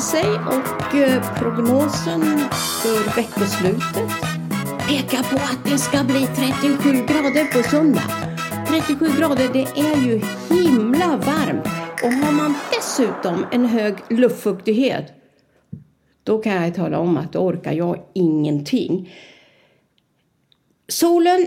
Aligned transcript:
sig 0.00 0.30
och 0.30 0.94
eh, 0.94 1.38
prognosen 1.38 2.22
för 2.82 3.16
veckoslutet 3.16 4.10
pekar 4.88 5.22
på 5.30 5.36
att 5.36 5.64
det 5.64 5.78
ska 5.78 6.04
bli 6.04 6.26
37 6.36 6.92
grader 6.92 7.52
på 7.52 7.68
söndag. 7.68 8.02
37 8.68 9.06
grader, 9.18 9.48
det 9.52 9.80
är 9.80 9.96
ju 10.06 10.20
himla 10.48 11.06
varmt. 11.16 11.66
Och 12.02 12.12
har 12.12 12.32
man 12.32 12.54
dessutom 12.72 13.46
en 13.52 13.66
hög 13.66 13.94
luftfuktighet, 14.08 15.12
då 16.22 16.38
kan 16.38 16.52
jag 16.52 16.74
tala 16.74 16.98
om 16.98 17.16
att 17.16 17.32
då 17.32 17.38
orkar 17.38 17.72
jag 17.72 17.98
ingenting. 18.14 19.14
Solen 20.88 21.46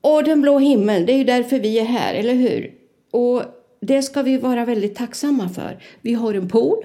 och 0.00 0.24
den 0.24 0.42
blå 0.42 0.58
himlen, 0.58 1.06
det 1.06 1.12
är 1.12 1.18
ju 1.18 1.24
därför 1.24 1.58
vi 1.58 1.78
är 1.78 1.84
här, 1.84 2.14
eller 2.14 2.34
hur? 2.34 2.74
Och 3.10 3.42
det 3.80 4.02
ska 4.02 4.22
vi 4.22 4.38
vara 4.38 4.64
väldigt 4.64 4.94
tacksamma 4.94 5.48
för. 5.48 5.78
Vi 6.00 6.14
har 6.14 6.34
en 6.34 6.48
pool. 6.48 6.84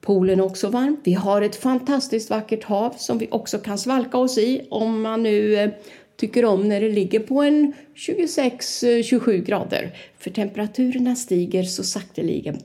Poolen 0.00 0.40
är 0.40 0.44
också 0.44 0.68
varm. 0.68 0.96
Vi 1.04 1.12
har 1.12 1.42
ett 1.42 1.56
fantastiskt 1.56 2.30
vackert 2.30 2.64
hav 2.64 2.94
som 2.98 3.18
vi 3.18 3.28
också 3.30 3.58
kan 3.58 3.78
svalka 3.78 4.18
oss 4.18 4.38
i 4.38 4.66
om 4.70 5.02
man 5.02 5.22
nu 5.22 5.54
eh, 5.54 5.70
tycker 6.16 6.44
om 6.44 6.68
när 6.68 6.80
det 6.80 6.88
ligger 6.88 7.20
på 7.20 7.42
en 7.42 7.72
26-27 7.94 9.34
eh, 9.34 9.40
grader. 9.40 9.96
För 10.18 10.30
temperaturerna 10.30 11.16
stiger 11.16 11.62
så 11.62 11.84
sakteligen 11.84 12.58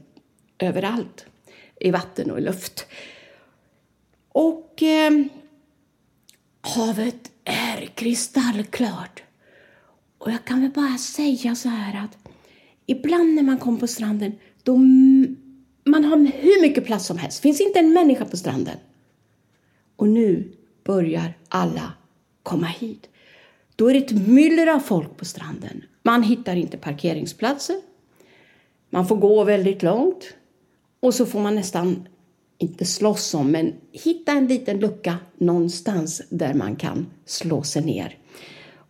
överallt 0.59 1.26
i 1.80 1.92
vatten 1.92 2.32
och 2.32 2.38
i 2.38 2.42
luft. 2.42 2.86
Och 4.31 4.84
eh, 4.84 5.12
havet 6.62 7.31
är 7.44 7.86
kristallklart. 7.86 9.24
Och 10.18 10.31
jag 10.31 10.46
kan 10.46 10.62
väl 10.62 10.72
bara 10.72 10.98
säga 10.98 11.56
så 11.56 11.70
här 11.70 12.04
att 12.04 12.18
ibland 12.86 13.34
när 13.34 13.44
man 13.44 13.58
kommer 13.58 13.80
på 13.80 13.88
stranden, 13.88 14.31
då 14.64 14.78
man 15.86 16.03
har 16.03 16.17
hur 16.17 16.61
mycket 16.61 16.86
plats 16.86 17.05
som 17.05 17.17
helst. 17.17 17.39
finns 17.39 17.61
inte 17.61 17.80
en 17.80 17.94
människa 17.94 18.25
på 18.25 18.38
stranden. 18.38 18.78
Och 19.95 20.08
nu 20.08 20.52
börjar 20.83 21.33
alla 21.50 21.94
komma 22.44 22.67
hit. 22.67 23.09
Då 23.75 23.89
är 23.89 23.94
det 23.94 24.00
ett 24.00 24.28
myller 24.28 24.67
av 24.67 24.80
folk 24.80 25.17
på 25.17 25.25
stranden. 25.25 25.83
Man 26.03 26.23
hittar 26.23 26.56
inte 26.56 26.78
parkeringsplatser. 26.78 27.81
Man 28.89 29.08
får 29.08 29.16
gå 29.16 29.44
väldigt 29.44 29.83
långt. 29.83 30.33
Och 31.00 31.13
så 31.13 31.25
får 31.25 31.39
man 31.39 31.56
nästan, 31.56 32.08
inte 32.58 32.86
slåss 32.86 33.33
om, 33.33 33.52
men 33.52 33.73
hitta 33.91 34.31
en 34.31 34.47
liten 34.47 34.80
lucka 34.80 35.17
någonstans 35.38 36.22
där 36.30 36.53
man 36.53 36.75
kan 36.75 37.08
slå 37.25 37.63
sig 37.63 37.86
ner. 37.86 38.17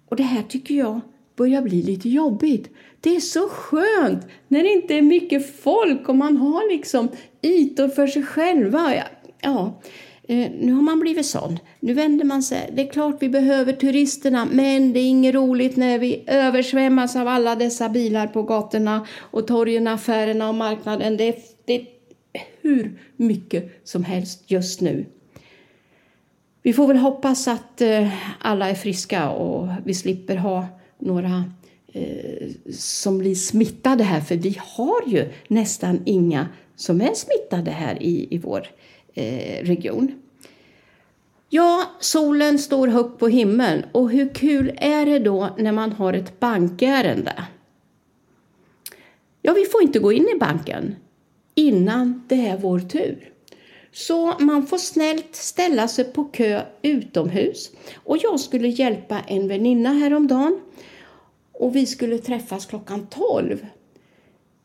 Och 0.10 0.16
det 0.16 0.24
här 0.24 0.44
tycker 0.44 0.76
jag 0.76 1.02
börjar 1.36 1.62
bli 1.62 1.82
lite 1.82 2.10
jobbigt. 2.10 2.70
Det 3.02 3.16
är 3.16 3.20
så 3.20 3.50
skönt 3.50 4.28
när 4.48 4.64
det 4.64 4.70
inte 4.70 4.96
är 4.96 5.02
mycket 5.02 5.60
folk 5.60 6.10
och 6.10 6.16
man 6.16 6.38
har 6.38 6.72
liksom 6.72 7.10
ytor 7.42 7.88
för 7.88 8.08
sig 8.08 8.24
själva. 8.24 8.96
Ja, 8.96 9.04
ja. 9.42 9.82
Eh, 10.28 10.52
nu 10.60 10.72
har 10.72 10.82
man 10.82 11.00
blivit 11.00 11.26
sån. 11.26 11.60
Nu 11.80 11.94
vänder 11.94 12.26
man 12.26 12.44
sig. 12.44 12.70
Det 12.74 12.82
är 12.82 12.92
klart 12.92 13.16
vi 13.20 13.30
behöver 13.30 13.74
turisterna, 13.74 14.48
men 14.52 14.94
det 14.94 15.00
är 15.00 15.10
inget 15.10 15.36
roligt 15.36 15.76
när 15.76 16.00
vi 16.00 16.24
översvämmas 16.28 17.16
av 17.16 17.28
alla 17.28 17.56
dessa 17.56 17.90
bilar 17.90 18.28
på 18.28 18.44
gatorna 18.44 19.08
och 19.18 19.48
torgen, 19.48 19.88
affärerna 19.88 20.50
och 20.50 20.56
marknaden. 20.56 21.18
Det 21.18 21.28
är, 21.28 21.36
det 21.66 21.76
är 21.76 21.88
hur 22.62 23.00
mycket 23.16 23.82
som 23.84 24.04
helst 24.04 24.44
just 24.48 24.82
nu. 24.82 25.06
Vi 26.62 26.74
får 26.74 26.88
väl 26.88 26.98
hoppas 26.98 27.48
att 27.48 27.82
eh, 27.82 28.10
alla 28.40 28.70
är 28.70 28.76
friska 28.76 29.30
och 29.30 29.68
vi 29.86 29.94
slipper 29.94 30.36
ha 30.36 30.68
några 31.00 31.44
eh, 31.88 32.48
som 32.72 33.18
blir 33.18 33.36
smittade 33.36 34.04
här, 34.04 34.22
för 34.22 34.36
vi 34.36 34.58
har 34.60 35.02
ju 35.08 35.30
nästan 35.48 36.02
inga 36.06 36.48
som 36.76 37.02
är 37.02 37.14
smittade 37.14 37.72
här 37.72 38.04
i, 38.04 38.28
i 38.32 38.38
vår 38.38 38.68
eh, 39.14 39.66
region. 39.66 40.12
Ja, 41.50 41.92
solen 42.00 42.60
står 42.60 42.88
högt 42.88 43.20
på 43.20 43.28
himlen 43.28 43.84
och 43.92 44.12
hur 44.12 44.34
kul 44.34 44.72
är 44.78 45.06
det 45.06 45.20
då 45.20 45.50
när 45.58 45.72
man 45.72 45.92
har 45.92 46.14
ett 46.14 46.40
bankärende? 46.40 47.44
Ja, 49.42 49.54
vi 49.54 49.66
får 49.66 49.82
inte 49.82 50.00
gå 50.00 50.12
in 50.12 50.28
i 50.36 50.40
banken 50.40 50.96
innan 51.56 52.24
det 52.28 52.48
är 52.48 52.58
vår 52.58 52.80
tur. 52.80 53.35
Så 53.96 54.34
man 54.40 54.68
får 54.68 54.78
snällt 54.78 55.36
ställa 55.36 55.88
sig 55.88 56.06
på 56.06 56.24
kö 56.24 56.62
utomhus. 56.82 57.72
Och 57.96 58.18
jag 58.18 58.40
skulle 58.40 58.68
hjälpa 58.68 59.20
en 59.28 59.48
väninna 59.48 59.94
häromdagen 59.94 60.60
och 61.52 61.76
vi 61.76 61.86
skulle 61.86 62.18
träffas 62.18 62.66
klockan 62.66 63.08
12. 63.08 63.66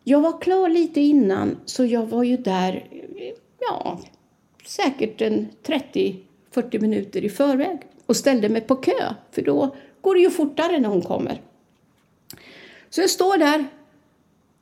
Jag 0.04 0.20
var 0.20 0.40
klar 0.40 0.68
lite 0.68 1.00
innan 1.00 1.56
så 1.64 1.84
jag 1.84 2.06
var 2.06 2.22
ju 2.22 2.36
där, 2.36 2.88
ja, 3.58 4.00
säkert 4.66 5.20
en 5.20 5.48
30-40 5.62 6.80
minuter 6.80 7.24
i 7.24 7.28
förväg 7.28 7.78
och 8.06 8.16
ställde 8.16 8.48
mig 8.48 8.60
på 8.60 8.76
kö, 8.76 9.14
för 9.30 9.42
då 9.42 9.76
går 10.00 10.14
det 10.14 10.20
ju 10.20 10.30
fortare 10.30 10.78
när 10.78 10.88
hon 10.88 11.02
kommer. 11.02 11.40
Så 12.90 13.00
jag 13.00 13.10
står 13.10 13.38
där, 13.38 13.64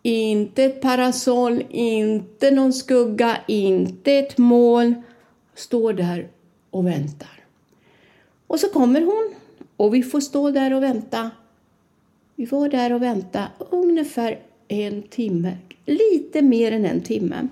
inte 0.09 0.65
ett 0.65 0.81
parasoll, 0.81 1.65
inte 1.71 2.51
någon 2.51 2.73
skugga, 2.73 3.37
inte 3.49 4.13
ett 4.13 4.39
moln. 4.39 5.03
Står 5.55 5.93
där 5.93 6.29
och 6.71 6.87
väntar. 6.87 7.45
Och 8.47 8.61
så 8.61 8.69
kommer 8.69 9.01
hon 9.01 9.35
och 9.77 9.95
vi 9.95 10.03
får 10.03 10.21
stå 10.21 10.51
där 10.51 10.75
och 10.75 10.83
vänta 10.83 11.31
vi 12.39 12.45
var 12.45 12.69
där 12.69 12.93
och 12.93 13.03
väntade 13.03 13.49
ungefär 13.71 14.39
en 14.69 15.03
timme, 15.03 15.57
lite 15.87 16.43
mer 16.43 16.73
än 16.73 16.85
en 16.85 17.01
timme. 17.01 17.49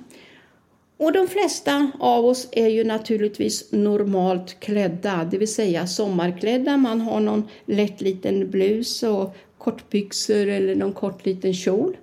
Och 0.97 1.12
de 1.12 1.28
flesta 1.28 1.91
av 2.00 2.25
oss 2.25 2.49
är 2.53 2.69
ju 2.69 2.84
naturligtvis 2.84 3.73
normalt 3.73 4.61
klädda, 4.61 5.28
det 5.31 5.38
vill 5.38 5.55
säga 5.55 5.87
sommarklädda. 5.87 6.77
Man 6.77 7.00
har 7.00 7.21
någon 7.21 7.49
lätt 7.65 8.00
liten 8.00 8.50
blus 8.50 9.03
och 9.03 9.37
kortbyxor 9.59 10.47
eller 10.47 10.75
någon 10.75 10.93
kort 10.93 11.27
liten 11.27 11.55
kjol. 11.55 11.97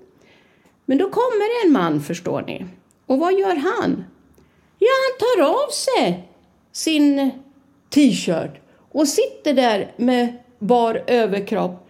Men 0.86 0.98
då 0.98 1.10
kommer 1.10 1.66
en 1.66 1.72
man, 1.72 2.02
förstår 2.02 2.42
ni. 2.42 2.66
Och 3.06 3.20
vad 3.20 3.34
gör 3.34 3.56
han? 3.56 4.04
Ja, 4.80 4.90
han 5.04 5.20
tar 5.20 5.54
av 5.54 5.70
sig 5.70 6.30
sin 6.72 7.32
t-shirt 7.90 8.62
och 8.92 9.08
sitter 9.08 9.54
där 9.54 9.94
med 9.98 10.38
bar 10.60 11.04
överkropp 11.08 11.84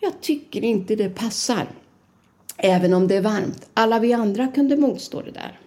jag 0.00 0.20
tycker 0.20 0.64
inte 0.64 0.96
det 0.96 1.10
passar. 1.10 1.66
Även 2.56 2.94
om 2.94 3.08
det 3.08 3.16
är 3.16 3.20
varmt. 3.20 3.68
Alla 3.74 3.98
vi 3.98 4.12
andra 4.12 4.48
kunde 4.48 4.76
motstå 4.76 5.22
det 5.22 5.30
där. 5.30 5.60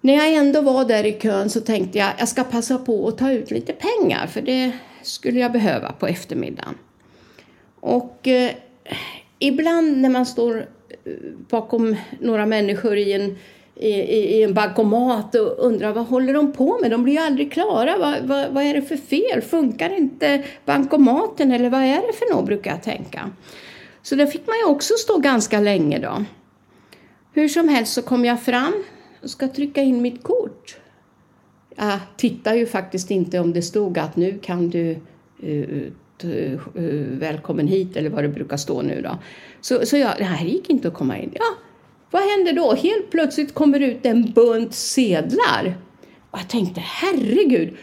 När 0.00 0.14
jag 0.14 0.34
ändå 0.34 0.60
var 0.60 0.84
där 0.84 1.04
i 1.04 1.12
kön 1.12 1.50
så 1.50 1.60
tänkte 1.60 1.98
jag 1.98 2.12
jag 2.18 2.28
ska 2.28 2.44
passa 2.44 2.78
på 2.78 3.08
att 3.08 3.18
ta 3.18 3.32
ut 3.32 3.50
lite 3.50 3.72
pengar 3.72 4.26
för 4.26 4.42
det 4.42 4.72
skulle 5.02 5.40
jag 5.40 5.52
behöva 5.52 5.92
på 5.92 6.06
eftermiddagen. 6.06 6.74
Och 7.80 8.28
eh, 8.28 8.50
ibland 9.46 10.00
när 10.00 10.10
man 10.10 10.26
står 10.26 10.66
eh, 11.04 11.12
bakom 11.48 11.96
några 12.20 12.46
människor 12.46 12.96
i 12.96 13.12
en 13.12 13.36
i, 13.74 13.88
i, 13.88 14.42
en 14.42 14.54
bankomat 14.54 15.34
och 15.34 15.58
undrar 15.58 15.92
vad 15.92 16.06
håller 16.06 16.34
de 16.34 16.52
på 16.52 16.78
med? 16.80 16.90
De 16.90 17.04
blir 17.04 17.14
ju 17.14 17.20
aldrig 17.20 17.52
klara. 17.52 17.98
Vad, 17.98 18.22
vad, 18.22 18.52
vad 18.52 18.64
är 18.64 18.74
det 18.74 18.82
för 18.82 18.96
fel? 18.96 19.42
Funkar 19.42 19.96
inte 19.96 20.44
bankomaten 20.64 21.52
eller 21.52 21.70
vad 21.70 21.80
är 21.80 22.06
det 22.06 22.12
för 22.12 22.34
något 22.34 22.46
brukar 22.46 22.70
jag 22.70 22.82
tänka. 22.82 23.30
Så 24.02 24.14
där 24.14 24.26
fick 24.26 24.46
man 24.46 24.56
ju 24.56 24.64
också 24.64 24.94
stå 24.94 25.18
ganska 25.18 25.60
länge 25.60 25.98
då. 25.98 26.24
Hur 27.32 27.48
som 27.48 27.68
helst 27.68 27.92
så 27.92 28.02
kom 28.02 28.24
jag 28.24 28.42
fram 28.42 28.84
och 29.22 29.30
ska 29.30 29.48
trycka 29.48 29.82
in 29.82 30.02
mitt 30.02 30.22
kort. 30.22 30.76
Jag 31.76 31.98
tittar 32.16 32.54
ju 32.54 32.66
faktiskt 32.66 33.10
inte 33.10 33.38
om 33.38 33.52
det 33.52 33.62
stod 33.62 33.98
att 33.98 34.16
nu 34.16 34.38
kan 34.42 34.70
du 34.70 34.96
uh, 35.44 35.92
uh, 36.24 36.58
välkommen 37.18 37.68
hit 37.68 37.96
eller 37.96 38.10
vad 38.10 38.24
det 38.24 38.28
brukar 38.28 38.56
stå 38.56 38.82
nu 38.82 39.00
då. 39.02 39.18
Så, 39.60 39.86
så 39.86 39.96
jag, 39.96 40.14
det 40.18 40.24
här 40.24 40.46
gick 40.46 40.70
inte 40.70 40.88
att 40.88 40.94
komma 40.94 41.18
in. 41.18 41.30
Ja, 41.34 41.54
vad 42.10 42.22
händer 42.22 42.52
då? 42.52 42.74
Helt 42.74 43.10
plötsligt 43.10 43.54
kommer 43.54 43.80
ut 43.80 44.06
en 44.06 44.32
bunt 44.32 44.74
sedlar. 44.74 45.74
Och 46.30 46.38
jag 46.38 46.48
tänkte, 46.48 46.80
herregud, 46.80 47.76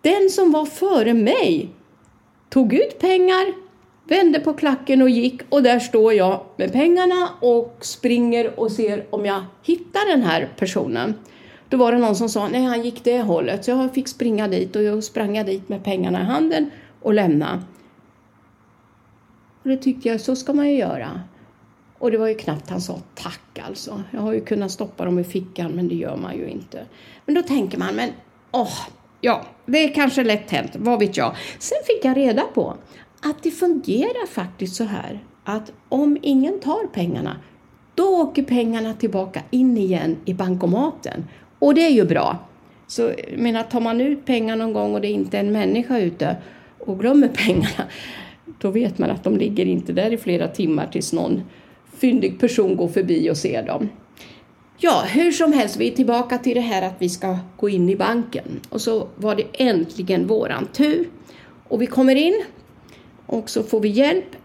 den 0.00 0.30
som 0.30 0.52
var 0.52 0.64
före 0.64 1.14
mig 1.14 1.68
tog 2.48 2.74
ut 2.74 2.98
pengar, 2.98 3.54
vände 4.08 4.40
på 4.40 4.52
klacken 4.52 5.02
och 5.02 5.10
gick 5.10 5.40
och 5.48 5.62
där 5.62 5.78
står 5.78 6.12
jag 6.12 6.40
med 6.56 6.72
pengarna 6.72 7.28
och 7.40 7.78
springer 7.80 8.60
och 8.60 8.72
ser 8.72 9.06
om 9.10 9.26
jag 9.26 9.44
hittar 9.62 10.10
den 10.10 10.22
här 10.22 10.48
personen. 10.58 11.14
Då 11.68 11.76
var 11.76 11.92
det 11.92 11.98
någon 11.98 12.16
som 12.16 12.28
sa, 12.28 12.48
nej 12.48 12.64
han 12.64 12.82
gick 12.82 13.04
det 13.04 13.20
hållet, 13.20 13.64
så 13.64 13.70
jag 13.70 13.94
fick 13.94 14.08
springa 14.08 14.48
dit 14.48 14.76
och 14.76 14.82
jag 14.82 15.04
sprang 15.04 15.44
dit 15.44 15.68
med 15.68 15.84
pengarna 15.84 16.20
i 16.20 16.24
handen 16.24 16.70
och 17.02 17.14
lämna. 17.14 17.62
Och 19.66 19.72
det 19.72 19.78
tyckte 19.78 20.08
jag, 20.08 20.20
så 20.20 20.36
ska 20.36 20.52
man 20.52 20.68
ju 20.68 20.76
göra. 20.76 21.20
Och 21.98 22.10
det 22.10 22.18
var 22.18 22.28
ju 22.28 22.34
knappt 22.34 22.70
han 22.70 22.80
sa 22.80 23.00
tack 23.14 23.58
alltså. 23.66 24.02
Jag 24.10 24.20
har 24.20 24.32
ju 24.32 24.40
kunnat 24.40 24.70
stoppa 24.70 25.04
dem 25.04 25.18
i 25.18 25.24
fickan 25.24 25.72
men 25.72 25.88
det 25.88 25.94
gör 25.94 26.16
man 26.16 26.36
ju 26.36 26.48
inte. 26.48 26.84
Men 27.24 27.34
då 27.34 27.42
tänker 27.42 27.78
man, 27.78 27.94
men 27.94 28.10
åh, 28.52 28.78
ja, 29.20 29.46
det 29.66 29.78
är 29.78 29.94
kanske 29.94 30.24
lätt 30.24 30.50
hänt, 30.50 30.70
vad 30.74 30.98
vet 30.98 31.16
jag. 31.16 31.36
Sen 31.58 31.78
fick 31.86 32.04
jag 32.04 32.16
reda 32.16 32.42
på 32.42 32.76
att 33.20 33.42
det 33.42 33.50
fungerar 33.50 34.26
faktiskt 34.26 34.74
så 34.74 34.84
här 34.84 35.24
att 35.44 35.72
om 35.88 36.18
ingen 36.22 36.60
tar 36.60 36.86
pengarna 36.86 37.36
då 37.94 38.22
åker 38.22 38.42
pengarna 38.42 38.94
tillbaka 38.94 39.42
in 39.50 39.76
igen 39.76 40.16
i 40.24 40.34
bankomaten. 40.34 41.24
Och 41.58 41.74
det 41.74 41.86
är 41.86 41.92
ju 41.92 42.04
bra. 42.04 42.38
Så 42.86 43.02
jag 43.02 43.38
menar, 43.38 43.62
tar 43.62 43.80
man 43.80 44.00
ut 44.00 44.26
pengar 44.26 44.56
någon 44.56 44.72
gång 44.72 44.94
och 44.94 45.00
det 45.00 45.08
är 45.08 45.12
inte 45.12 45.38
en 45.38 45.52
människa 45.52 45.98
ute 45.98 46.36
och 46.78 47.00
glömmer 47.00 47.28
pengarna, 47.28 47.84
då 48.58 48.70
vet 48.70 48.98
man 48.98 49.10
att 49.10 49.24
de 49.24 49.36
ligger 49.36 49.66
inte 49.66 49.92
där 49.92 50.12
i 50.12 50.16
flera 50.16 50.48
timmar 50.48 50.86
tills 50.86 51.12
någon 51.12 51.42
fyndig 51.96 52.40
person 52.40 52.76
går 52.76 52.88
förbi 52.88 53.30
och 53.30 53.36
ser 53.36 53.62
dem. 53.62 53.88
Ja, 54.78 55.04
hur 55.08 55.32
som 55.32 55.52
helst, 55.52 55.76
vi 55.76 55.92
är 55.92 55.96
tillbaka 55.96 56.38
till 56.38 56.54
det 56.54 56.60
här 56.60 56.82
att 56.82 56.94
vi 56.98 57.08
ska 57.08 57.38
gå 57.56 57.68
in 57.68 57.88
i 57.88 57.96
banken. 57.96 58.60
Och 58.68 58.80
så 58.80 59.08
var 59.16 59.34
det 59.34 59.46
äntligen 59.52 60.26
våran 60.26 60.66
tur. 60.66 61.08
Och 61.68 61.82
vi 61.82 61.86
kommer 61.86 62.14
in 62.14 62.44
och 63.26 63.50
så 63.50 63.62
får 63.62 63.80
vi 63.80 63.88
hjälp 63.88 64.36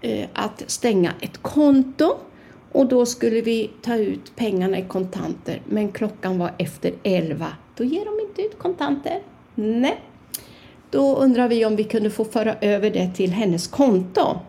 eh, 0.00 0.28
att 0.32 0.62
stänga 0.66 1.12
ett 1.20 1.42
konto. 1.42 2.16
Och 2.72 2.86
då 2.86 3.06
skulle 3.06 3.40
vi 3.40 3.70
ta 3.82 3.96
ut 3.96 4.36
pengarna 4.36 4.78
i 4.78 4.82
kontanter, 4.82 5.62
men 5.68 5.92
klockan 5.92 6.38
var 6.38 6.50
efter 6.58 6.92
elva. 7.02 7.48
Då 7.76 7.84
ger 7.84 8.04
de 8.04 8.28
inte 8.28 8.42
ut 8.42 8.58
kontanter. 8.58 9.18
Nej. 9.54 10.00
Då 10.92 11.16
undrar 11.16 11.48
vi 11.48 11.64
om 11.64 11.76
vi 11.76 11.84
kunde 11.84 12.10
få 12.10 12.24
föra 12.24 12.56
över 12.60 12.90
det 12.90 13.10
till 13.14 13.30
hennes 13.30 13.66
konto. 13.66 14.40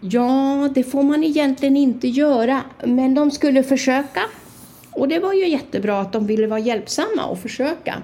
Ja, 0.00 0.68
det 0.74 0.84
får 0.84 1.02
man 1.02 1.24
egentligen 1.24 1.76
inte 1.76 2.08
göra, 2.08 2.62
men 2.84 3.14
de 3.14 3.30
skulle 3.30 3.62
försöka. 3.62 4.20
Och 4.90 5.08
det 5.08 5.18
var 5.18 5.32
ju 5.32 5.48
jättebra 5.48 6.00
att 6.00 6.12
de 6.12 6.26
ville 6.26 6.46
vara 6.46 6.60
hjälpsamma 6.60 7.26
och 7.26 7.38
försöka. 7.38 8.02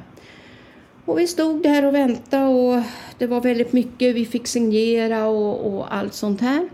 Och 1.05 1.19
vi 1.19 1.27
stod 1.27 1.63
där 1.63 1.85
och 1.85 1.95
väntade 1.95 2.45
och 2.45 2.83
det 3.19 3.27
var 3.27 3.41
väldigt 3.41 3.73
mycket 3.73 4.15
vi 4.15 4.27
fick 4.27 4.47
signera 4.47 5.27
och, 5.27 5.75
och 5.75 5.95
allt 5.95 6.15
sånt 6.15 6.41
här. 6.41 6.69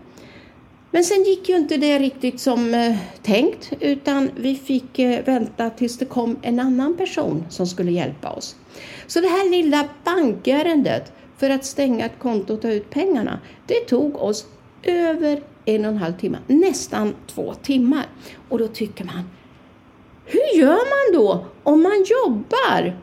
Men 0.91 1.03
sen 1.03 1.23
gick 1.23 1.49
ju 1.49 1.57
inte 1.57 1.77
det 1.77 1.99
riktigt 1.99 2.39
som 2.39 2.73
eh, 2.73 2.95
tänkt 3.21 3.73
utan 3.79 4.31
vi 4.35 4.55
fick 4.55 4.99
eh, 4.99 5.25
vänta 5.25 5.69
tills 5.69 5.97
det 5.97 6.05
kom 6.05 6.39
en 6.41 6.59
annan 6.59 6.97
person 6.97 7.45
som 7.49 7.67
skulle 7.67 7.91
hjälpa 7.91 8.29
oss. 8.29 8.55
Så 9.07 9.21
det 9.21 9.27
här 9.27 9.49
lilla 9.49 9.87
bankärendet 10.03 11.13
för 11.37 11.49
att 11.49 11.65
stänga 11.65 12.05
ett 12.05 12.19
konto 12.19 12.53
och 12.53 12.61
ta 12.61 12.71
ut 12.71 12.89
pengarna, 12.89 13.39
det 13.67 13.79
tog 13.79 14.15
oss 14.15 14.45
över 14.83 15.43
en 15.65 15.85
och 15.85 15.91
en 15.91 15.97
halv 15.97 16.13
timme, 16.13 16.37
nästan 16.47 17.15
två 17.27 17.53
timmar. 17.53 18.05
Och 18.49 18.59
då 18.59 18.67
tycker 18.67 19.05
man, 19.05 19.29
hur 20.25 20.59
gör 20.59 20.69
man 20.69 21.21
då 21.21 21.45
om 21.63 21.83
man 21.83 22.05
jobbar 22.25 22.97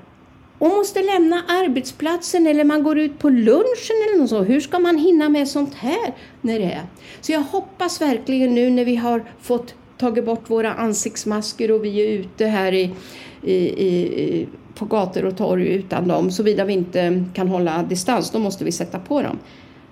och 0.58 0.68
måste 0.68 1.02
lämna 1.02 1.42
arbetsplatsen 1.48 2.46
eller 2.46 2.64
man 2.64 2.82
går 2.82 2.98
ut 2.98 3.18
på 3.18 3.28
lunchen 3.28 3.96
eller 4.08 4.18
något 4.18 4.30
så. 4.30 4.42
Hur 4.42 4.60
ska 4.60 4.78
man 4.78 4.98
hinna 4.98 5.28
med 5.28 5.48
sånt 5.48 5.74
här 5.74 6.14
när 6.40 6.58
det 6.58 6.64
är? 6.64 6.86
Så 7.20 7.32
jag 7.32 7.40
hoppas 7.40 8.00
verkligen 8.00 8.54
nu 8.54 8.70
när 8.70 8.84
vi 8.84 8.96
har 8.96 9.24
fått 9.40 9.74
tagit 9.98 10.24
bort 10.24 10.50
våra 10.50 10.74
ansiktsmasker 10.74 11.70
och 11.70 11.84
vi 11.84 12.00
är 12.00 12.18
ute 12.18 12.46
här 12.46 12.72
i, 12.72 12.94
i, 13.42 13.54
i, 13.54 14.48
på 14.74 14.84
gator 14.84 15.24
och 15.24 15.36
torg 15.36 15.68
utan 15.68 16.08
dem, 16.08 16.30
såvida 16.30 16.64
vi 16.64 16.72
inte 16.72 17.24
kan 17.34 17.48
hålla 17.48 17.82
distans, 17.82 18.30
då 18.30 18.38
måste 18.38 18.64
vi 18.64 18.72
sätta 18.72 18.98
på 18.98 19.22
dem. 19.22 19.38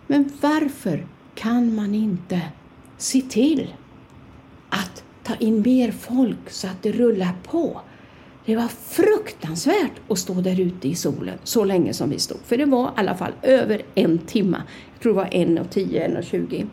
Men 0.06 0.32
varför 0.40 1.06
kan 1.34 1.74
man 1.74 1.94
inte 1.94 2.40
se 2.98 3.20
till 3.20 3.74
att 4.68 5.04
ta 5.24 5.34
in 5.34 5.62
mer 5.62 5.90
folk 5.90 6.50
så 6.50 6.66
att 6.66 6.82
det 6.82 6.92
rullar 6.92 7.32
på? 7.42 7.80
Det 8.46 8.56
var 8.56 8.68
fruktansvärt 8.68 9.92
att 10.08 10.18
stå 10.18 10.34
där 10.34 10.60
ute 10.60 10.88
i 10.88 10.94
solen 10.94 11.38
så 11.44 11.64
länge 11.64 11.92
som 11.92 12.10
vi 12.10 12.18
stod. 12.18 12.38
För 12.44 12.56
det 12.56 12.64
var 12.64 12.88
i 12.88 12.92
alla 12.96 13.14
fall 13.14 13.32
över 13.42 13.82
en 13.94 14.18
timme. 14.18 14.62
Jag 14.92 15.02
tror 15.02 15.12
det 15.12 15.16
var 15.16 15.28
en 15.30 15.58
och 15.58 15.70
tio, 15.70 16.04
en 16.04 16.16
och 16.16 16.24
tjugo. 16.24 16.66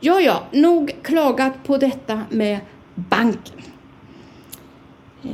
Ja, 0.00 0.20
ja, 0.20 0.42
nog 0.52 0.96
klagat 1.02 1.64
på 1.64 1.76
detta 1.76 2.22
med 2.30 2.60
banken. 2.94 3.62
Eh, 5.22 5.30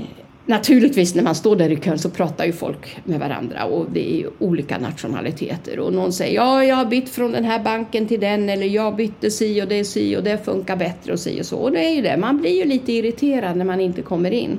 Naturligtvis 0.49 1.15
när 1.15 1.23
man 1.23 1.35
står 1.35 1.57
där 1.57 1.73
i 1.73 1.77
kön 1.77 1.99
så 1.99 2.11
pratar 2.11 2.45
ju 2.45 2.53
folk 2.53 2.97
med 3.05 3.21
varandra 3.21 3.65
och 3.65 3.87
det 3.93 4.13
är 4.13 4.17
ju 4.17 4.31
olika 4.39 4.79
nationaliteter 4.79 5.79
och 5.79 5.93
någon 5.93 6.13
säger 6.13 6.35
ja, 6.35 6.65
jag 6.65 6.77
har 6.77 6.85
bytt 6.85 7.09
från 7.09 7.33
den 7.33 7.45
här 7.45 7.65
banken 7.65 8.07
till 8.07 8.21
den 8.21 8.49
eller 8.49 8.67
jag 8.67 8.97
bytte 8.97 9.31
si 9.31 9.63
och 9.63 9.69
det 9.69 9.75
är 9.75 9.85
si 9.85 10.17
och 10.17 10.23
det 10.23 10.45
funkar 10.45 10.77
bättre 10.77 11.13
och 11.13 11.21
si 11.21 11.41
och 11.41 11.47
så. 11.47 11.57
Och 11.57 11.73
det 11.73 11.79
är 11.79 11.91
ju 11.91 12.03
det, 12.03 12.17
man 12.17 12.41
blir 12.41 12.51
ju 12.51 12.65
lite 12.65 12.93
irriterad 12.93 13.57
när 13.57 13.65
man 13.65 13.81
inte 13.81 14.03
kommer 14.03 14.31
in. 14.31 14.59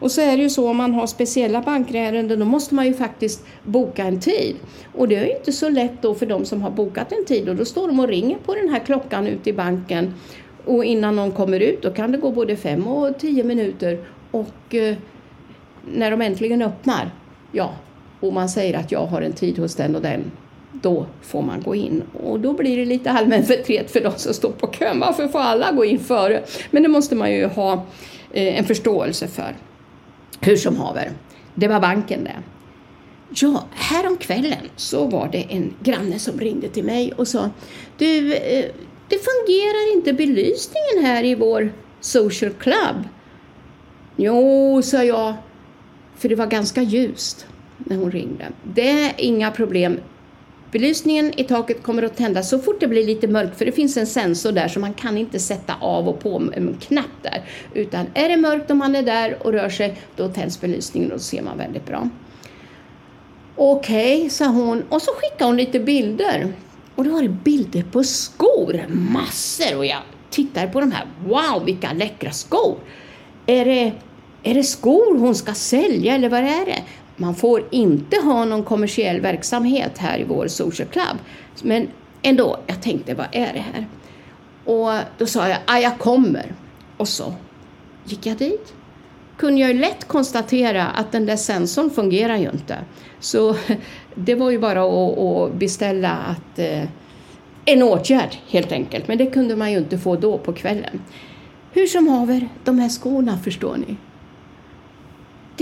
Och 0.00 0.10
så 0.10 0.20
är 0.20 0.36
det 0.36 0.42
ju 0.42 0.50
så 0.50 0.70
om 0.70 0.76
man 0.76 0.94
har 0.94 1.06
speciella 1.06 1.62
bankärenden 1.62 2.38
då 2.38 2.44
måste 2.44 2.74
man 2.74 2.86
ju 2.86 2.94
faktiskt 2.94 3.44
boka 3.64 4.04
en 4.04 4.20
tid. 4.20 4.56
Och 4.94 5.08
det 5.08 5.16
är 5.16 5.24
ju 5.24 5.36
inte 5.36 5.52
så 5.52 5.68
lätt 5.68 6.02
då 6.02 6.14
för 6.14 6.26
de 6.26 6.44
som 6.44 6.62
har 6.62 6.70
bokat 6.70 7.12
en 7.12 7.24
tid 7.24 7.48
och 7.48 7.56
då 7.56 7.64
står 7.64 7.88
de 7.88 8.00
och 8.00 8.08
ringer 8.08 8.38
på 8.38 8.54
den 8.54 8.68
här 8.68 8.80
klockan 8.80 9.26
ute 9.26 9.50
i 9.50 9.52
banken 9.52 10.14
och 10.64 10.84
innan 10.84 11.16
någon 11.16 11.32
kommer 11.32 11.60
ut 11.60 11.82
då 11.82 11.90
kan 11.90 12.12
det 12.12 12.18
gå 12.18 12.30
både 12.30 12.56
fem 12.56 12.86
och 12.86 13.18
tio 13.18 13.44
minuter 13.44 13.98
och 14.30 14.74
eh, 14.74 14.96
när 15.86 16.10
de 16.10 16.20
äntligen 16.20 16.62
öppnar, 16.62 17.10
ja, 17.52 17.74
och 18.20 18.32
man 18.32 18.48
säger 18.48 18.78
att 18.78 18.92
jag 18.92 19.06
har 19.06 19.22
en 19.22 19.32
tid 19.32 19.58
hos 19.58 19.74
den 19.74 19.96
och 19.96 20.02
den, 20.02 20.30
då 20.72 21.06
får 21.22 21.42
man 21.42 21.62
gå 21.62 21.74
in. 21.74 22.02
Och 22.22 22.40
då 22.40 22.52
blir 22.52 22.76
det 22.76 22.84
lite 22.84 23.10
allmän 23.10 23.44
förtret 23.44 23.90
för 23.90 24.00
de 24.00 24.12
som 24.16 24.34
står 24.34 24.50
på 24.50 24.66
kön. 24.66 25.00
Varför 25.00 25.28
får 25.28 25.38
alla 25.38 25.72
gå 25.72 25.84
in 25.84 25.98
före? 25.98 26.42
Men 26.70 26.82
det 26.82 26.88
måste 26.88 27.14
man 27.14 27.32
ju 27.32 27.46
ha 27.46 27.72
eh, 28.32 28.58
en 28.58 28.64
förståelse 28.64 29.28
för. 29.28 29.56
Hur 30.40 30.56
som 30.56 30.76
haver, 30.76 31.10
det 31.54 31.68
var 31.68 31.80
banken 31.80 32.24
det. 32.24 32.36
Ja, 33.34 33.64
häromkvällen 33.70 34.68
så 34.76 35.06
var 35.06 35.28
det 35.32 35.46
en 35.48 35.74
granne 35.82 36.18
som 36.18 36.40
ringde 36.40 36.68
till 36.68 36.84
mig 36.84 37.12
och 37.12 37.28
sa 37.28 37.50
Du, 37.98 38.34
eh, 38.34 38.64
det 39.08 39.18
fungerar 39.18 39.96
inte 39.96 40.12
belysningen 40.12 41.04
här 41.04 41.24
i 41.24 41.34
vår 41.34 41.72
social 42.00 42.52
club. 42.52 43.04
Jo, 44.16 44.82
sa 44.82 45.04
jag, 45.04 45.34
för 46.22 46.28
det 46.28 46.34
var 46.34 46.46
ganska 46.46 46.82
ljust 46.82 47.46
när 47.78 47.96
hon 47.96 48.10
ringde. 48.10 48.48
Det 48.62 48.90
är 48.90 49.14
inga 49.18 49.50
problem. 49.50 50.00
Belysningen 50.72 51.40
i 51.40 51.44
taket 51.44 51.82
kommer 51.82 52.02
att 52.02 52.16
tändas 52.16 52.50
så 52.50 52.58
fort 52.58 52.80
det 52.80 52.88
blir 52.88 53.06
lite 53.06 53.28
mörkt 53.28 53.58
för 53.58 53.64
det 53.64 53.72
finns 53.72 53.96
en 53.96 54.06
sensor 54.06 54.52
där 54.52 54.68
så 54.68 54.80
man 54.80 54.94
kan 54.94 55.18
inte 55.18 55.38
sätta 55.38 55.74
av 55.80 56.08
och 56.08 56.20
på 56.20 56.38
med 56.38 56.58
en 56.58 56.76
knapp 56.80 57.22
där. 57.22 57.44
Utan 57.74 58.06
är 58.14 58.28
det 58.28 58.36
mörkt 58.36 58.70
och 58.70 58.76
man 58.76 58.96
är 58.96 59.02
där 59.02 59.46
och 59.46 59.52
rör 59.52 59.68
sig 59.68 60.00
då 60.16 60.28
tänds 60.28 60.60
belysningen 60.60 61.12
och 61.12 61.18
då 61.18 61.22
ser 61.22 61.42
man 61.42 61.58
väldigt 61.58 61.86
bra. 61.86 62.08
Okej, 63.56 64.16
okay, 64.16 64.30
sa 64.30 64.46
hon 64.46 64.82
och 64.88 65.02
så 65.02 65.10
skickade 65.12 65.44
hon 65.44 65.56
lite 65.56 65.80
bilder. 65.80 66.52
Och 66.94 67.04
då 67.04 67.10
var 67.10 67.22
det 67.22 67.28
bilder 67.28 67.82
på 67.82 68.04
skor, 68.04 68.84
massor 68.88 69.76
och 69.76 69.86
jag 69.86 70.02
tittar 70.30 70.66
på 70.66 70.80
de 70.80 70.92
här. 70.92 71.06
Wow, 71.24 71.64
vilka 71.64 71.92
läckra 71.92 72.30
skor! 72.30 72.78
Är 73.46 73.64
det, 73.64 73.92
är 74.42 74.54
det 74.54 74.62
skor 74.62 75.18
hon 75.18 75.34
ska 75.34 75.54
sälja 75.54 76.14
eller 76.14 76.28
vad 76.28 76.40
är 76.40 76.66
det? 76.66 76.82
Man 77.16 77.34
får 77.34 77.64
inte 77.70 78.16
ha 78.16 78.44
någon 78.44 78.62
kommersiell 78.62 79.20
verksamhet 79.20 79.98
här 79.98 80.18
i 80.18 80.24
vår 80.24 80.48
social 80.48 80.88
club. 80.88 81.16
Men 81.62 81.88
ändå, 82.22 82.58
jag 82.66 82.82
tänkte 82.82 83.14
vad 83.14 83.26
är 83.32 83.52
det 83.52 83.64
här? 83.72 83.86
Och 84.64 85.04
då 85.18 85.26
sa 85.26 85.48
jag, 85.48 85.58
ah, 85.66 85.78
jag 85.78 85.98
kommer. 85.98 86.54
Och 86.96 87.08
så 87.08 87.34
gick 88.04 88.26
jag 88.26 88.36
dit. 88.36 88.74
Kunde 89.36 89.60
jag 89.60 89.72
ju 89.72 89.78
lätt 89.78 90.04
konstatera 90.04 90.86
att 90.86 91.12
den 91.12 91.26
där 91.26 91.36
sensorn 91.36 91.90
fungerar 91.90 92.36
ju 92.36 92.50
inte. 92.50 92.78
Så 93.20 93.56
det 94.14 94.34
var 94.34 94.50
ju 94.50 94.58
bara 94.58 94.82
att, 94.82 95.54
beställa 95.54 96.10
att, 96.10 96.58
eh, 96.58 96.84
en 97.64 97.82
åtgärd 97.82 98.36
helt 98.48 98.72
enkelt. 98.72 99.08
Men 99.08 99.18
det 99.18 99.26
kunde 99.26 99.56
man 99.56 99.72
ju 99.72 99.78
inte 99.78 99.98
få 99.98 100.16
då 100.16 100.38
på 100.38 100.52
kvällen. 100.52 101.00
Hur 101.72 101.86
som 101.86 102.08
haver, 102.08 102.48
de 102.64 102.78
här 102.78 102.88
skorna 102.88 103.38
förstår 103.38 103.76
ni. 103.76 103.96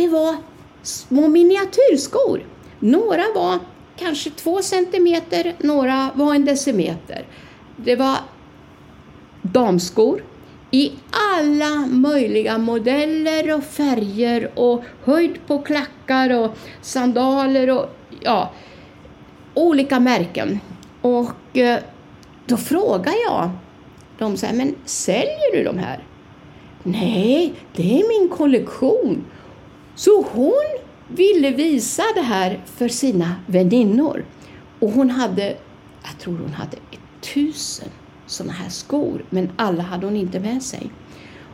Det 0.01 0.09
var 0.09 0.37
små 0.83 1.29
miniatyrskor. 1.29 2.47
Några 2.79 3.23
var 3.35 3.59
kanske 3.97 4.31
två 4.31 4.63
centimeter, 4.63 5.55
några 5.59 6.11
var 6.15 6.35
en 6.35 6.45
decimeter. 6.45 7.27
Det 7.77 7.97
var 7.97 8.17
damskor 9.43 10.25
i 10.71 10.93
alla 11.11 11.87
möjliga 11.87 12.59
modeller 12.59 13.55
och 13.55 13.65
färger 13.65 14.51
och 14.55 14.85
höjd 15.05 15.47
på 15.47 15.59
klackar 15.59 16.39
och 16.39 16.57
sandaler 16.81 17.71
och 17.71 17.87
ja, 18.21 18.51
olika 19.55 20.01
märken. 20.01 20.61
Och 21.01 21.59
eh, 21.59 21.79
då 22.47 22.57
frågar 22.57 23.15
jag 23.27 23.51
dem 24.19 24.37
så 24.37 24.47
här, 24.47 24.55
men 24.55 24.75
säljer 24.85 25.57
du 25.57 25.65
de 25.65 25.79
här? 25.79 26.05
Nej, 26.83 27.55
det 27.77 28.01
är 28.01 28.21
min 28.21 28.29
kollektion. 28.29 29.25
Så 30.01 30.27
hon 30.33 30.65
ville 31.09 31.51
visa 31.51 32.03
det 32.15 32.21
här 32.21 32.61
för 32.67 32.89
sina 32.89 33.35
väninnor. 33.47 34.25
Och 34.79 34.91
hon 34.91 35.11
hade, 35.11 35.57
jag 36.03 36.19
tror 36.19 36.39
hon 36.39 36.53
hade 36.53 36.77
tusen 37.35 37.89
sådana 38.27 38.53
här 38.53 38.69
skor, 38.69 39.25
men 39.31 39.51
alla 39.57 39.83
hade 39.83 40.07
hon 40.07 40.17
inte 40.17 40.41
med 40.41 40.63
sig. 40.63 40.91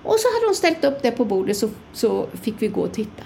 Och 0.02 0.14
så 0.18 0.28
hade 0.36 0.46
hon 0.46 0.54
ställt 0.54 0.84
upp 0.84 1.02
det 1.02 1.10
på 1.10 1.24
bordet 1.24 1.56
så, 1.56 1.68
så 1.92 2.26
fick 2.42 2.54
vi 2.58 2.68
gå 2.68 2.80
och 2.80 2.92
titta. 2.92 3.22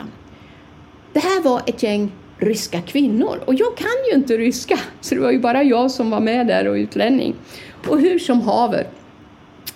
Det 1.12 1.20
här 1.20 1.42
var 1.42 1.62
ett 1.66 1.82
gäng 1.82 2.12
ryska 2.38 2.82
kvinnor 2.82 3.42
och 3.46 3.54
jag 3.54 3.76
kan 3.76 4.10
ju 4.10 4.16
inte 4.16 4.36
ryska 4.36 4.78
så 5.00 5.14
det 5.14 5.20
var 5.20 5.30
ju 5.30 5.40
bara 5.40 5.62
jag 5.62 5.90
som 5.90 6.10
var 6.10 6.20
med 6.20 6.46
där 6.46 6.68
och 6.68 6.74
utlänning. 6.74 7.34
Och 7.88 8.00
hur 8.00 8.18
som 8.18 8.40
haver 8.40 8.86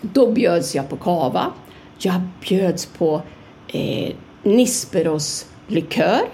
Då 0.01 0.33
bjöds 0.33 0.75
jag 0.75 0.89
på 0.89 0.97
kava. 0.97 1.53
Jag 1.99 2.21
bjöds 2.41 2.87
på 2.87 3.23
eh, 3.69 4.15
Nisperos 4.45 5.47
likör. 5.67 6.29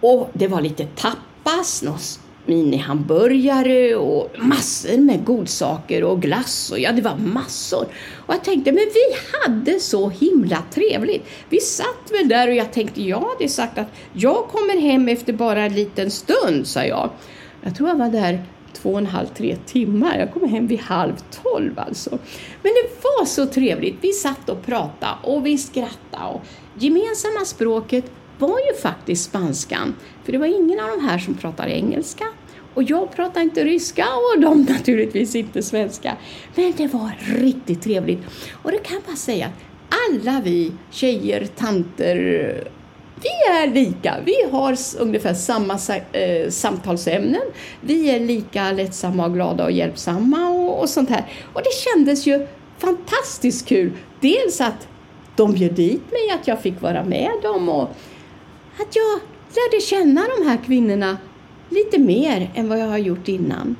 Och 0.00 0.30
det 0.32 0.48
var 0.48 0.60
lite 0.60 0.86
tapas, 0.86 1.82
någon 1.82 1.98
minihamburgare 2.46 3.94
och 3.94 4.30
massor 4.38 4.98
med 4.98 5.24
godsaker 5.24 6.04
och 6.04 6.22
glass 6.22 6.70
och 6.70 6.78
ja, 6.78 6.92
det 6.92 7.02
var 7.02 7.16
massor. 7.16 7.86
Och 8.26 8.34
jag 8.34 8.44
tänkte, 8.44 8.72
men 8.72 8.84
vi 8.84 9.16
hade 9.42 9.80
så 9.80 10.08
himla 10.08 10.62
trevligt. 10.70 11.26
Vi 11.48 11.60
satt 11.60 12.10
väl 12.12 12.28
där 12.28 12.48
och 12.48 12.54
jag 12.54 12.72
tänkte, 12.72 13.02
jag 13.02 13.20
hade 13.20 13.48
sagt 13.48 13.78
att 13.78 13.88
jag 14.12 14.48
kommer 14.48 14.80
hem 14.80 15.08
efter 15.08 15.32
bara 15.32 15.64
en 15.64 15.74
liten 15.74 16.10
stund, 16.10 16.66
sa 16.66 16.84
jag. 16.84 17.10
Jag 17.62 17.76
tror 17.76 17.88
jag 17.88 17.96
var 17.96 18.08
där 18.08 18.44
två 18.76 18.90
och 18.90 18.98
en 18.98 19.06
halv, 19.06 19.26
tre 19.26 19.56
timmar. 19.66 20.18
Jag 20.18 20.32
kom 20.32 20.48
hem 20.48 20.66
vid 20.66 20.80
halv 20.80 21.12
tolv 21.42 21.78
alltså. 21.78 22.10
Men 22.62 22.72
det 22.72 22.88
var 23.02 23.24
så 23.24 23.46
trevligt. 23.46 23.96
Vi 24.00 24.12
satt 24.12 24.48
och 24.48 24.66
pratade 24.66 25.12
och 25.22 25.46
vi 25.46 25.58
skrattade 25.58 26.24
och 26.34 26.42
gemensamma 26.78 27.44
språket 27.44 28.04
var 28.38 28.58
ju 28.58 28.80
faktiskt 28.82 29.24
spanskan. 29.24 29.94
För 30.24 30.32
det 30.32 30.38
var 30.38 30.46
ingen 30.46 30.80
av 30.80 30.88
de 30.88 31.04
här 31.04 31.18
som 31.18 31.34
pratade 31.34 31.70
engelska 31.70 32.24
och 32.74 32.82
jag 32.82 33.12
pratar 33.12 33.40
inte 33.40 33.64
ryska 33.64 34.06
och 34.14 34.40
de 34.40 34.62
naturligtvis 34.68 35.34
inte 35.34 35.62
svenska. 35.62 36.16
Men 36.54 36.72
det 36.76 36.86
var 36.86 37.10
riktigt 37.20 37.82
trevligt. 37.82 38.20
Och 38.52 38.70
det 38.70 38.78
kan 38.78 38.94
jag 38.94 39.02
bara 39.02 39.16
säga 39.16 39.50
alla 40.10 40.40
vi 40.44 40.72
tjejer, 40.90 41.46
tanter, 41.46 42.68
vi 43.20 43.60
är 43.60 43.66
lika. 43.74 44.16
Vi 44.24 44.50
har 44.50 44.76
ungefär 44.98 45.34
samma 45.34 45.78
eh, 46.12 46.50
samtalsämnen. 46.50 47.42
Vi 47.80 48.10
är 48.10 48.20
lika 48.20 48.72
lättsamma 48.72 49.26
och 49.26 49.34
glada 49.34 49.64
och 49.64 49.72
hjälpsamma 49.72 50.48
och, 50.48 50.80
och 50.80 50.88
sånt 50.88 51.10
här. 51.10 51.26
Och 51.52 51.60
det 51.64 51.74
kändes 51.74 52.26
ju 52.26 52.46
fantastiskt 52.78 53.68
kul. 53.68 53.92
Dels 54.20 54.60
att 54.60 54.88
de 55.36 55.52
bjöd 55.52 55.74
dit 55.74 56.10
mig, 56.10 56.38
att 56.40 56.48
jag 56.48 56.60
fick 56.60 56.82
vara 56.82 57.04
med 57.04 57.30
dem 57.42 57.68
och 57.68 57.88
att 58.80 58.96
jag 58.96 59.20
lärde 59.54 59.82
känna 59.82 60.24
de 60.38 60.46
här 60.48 60.58
kvinnorna 60.66 61.18
lite 61.68 61.98
mer 61.98 62.50
än 62.54 62.68
vad 62.68 62.78
jag 62.78 62.86
har 62.86 62.98
gjort 62.98 63.28
innan. 63.28 63.76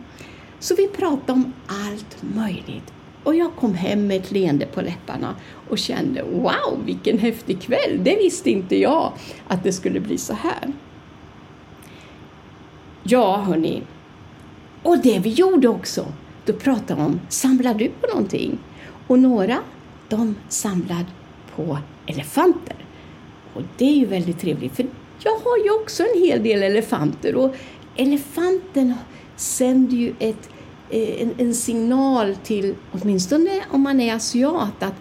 Så 0.58 0.74
vi 0.74 0.88
pratade 0.88 1.32
om 1.32 1.52
allt 1.66 2.16
möjligt 2.34 2.92
och 3.26 3.34
jag 3.34 3.56
kom 3.56 3.74
hem 3.74 4.06
med 4.06 4.16
ett 4.16 4.30
leende 4.30 4.66
på 4.66 4.80
läpparna 4.80 5.34
och 5.68 5.78
kände 5.78 6.22
wow, 6.22 6.84
vilken 6.84 7.18
häftig 7.18 7.60
kväll! 7.60 8.00
Det 8.02 8.16
visste 8.16 8.50
inte 8.50 8.76
jag 8.76 9.12
att 9.48 9.62
det 9.62 9.72
skulle 9.72 10.00
bli 10.00 10.18
så 10.18 10.34
här. 10.34 10.72
Ja, 13.02 13.36
hörni. 13.36 13.82
Och 14.82 14.98
det 14.98 15.18
vi 15.18 15.30
gjorde 15.30 15.68
också, 15.68 16.06
då 16.44 16.52
pratade 16.52 17.00
vi 17.00 17.06
om, 17.06 17.20
samlar 17.28 17.74
du 17.74 17.88
på 17.88 18.06
någonting? 18.06 18.58
Och 19.06 19.18
några, 19.18 19.58
de 20.08 20.34
samlade 20.48 21.06
på 21.56 21.78
elefanter. 22.06 22.76
Och 23.54 23.62
det 23.76 23.84
är 23.84 23.96
ju 23.96 24.06
väldigt 24.06 24.40
trevligt, 24.40 24.76
för 24.76 24.86
jag 25.18 25.32
har 25.32 25.56
ju 25.64 25.70
också 25.70 26.02
en 26.02 26.22
hel 26.22 26.42
del 26.42 26.62
elefanter 26.62 27.34
och 27.34 27.56
elefanten 27.96 28.94
sänder 29.36 29.96
ju 29.96 30.14
ett, 30.18 30.48
Eh, 30.90 31.22
en, 31.22 31.34
en, 31.38 31.54
signal 31.54 32.36
till, 32.36 32.74
åtminstone 32.92 33.60
om 33.70 33.82
man 33.82 34.00
är 34.00 34.14
asiat, 34.14 34.82
att 34.82 34.94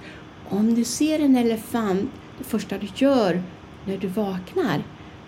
om 0.50 0.76
du 0.76 0.84
ser 0.84 1.20
en 1.20 1.36
elefant, 1.36 2.10
det 2.38 2.44
första 2.44 2.78
du 2.78 2.88
gör 2.96 3.42
när 3.86 3.98
du 3.98 4.08
vaknar, 4.08 4.84